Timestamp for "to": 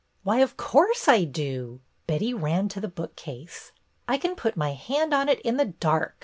2.69-2.81